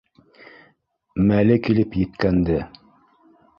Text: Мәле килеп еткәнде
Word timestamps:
Мәле 1.27 1.59
килеп 1.69 1.99
еткәнде 2.01 2.59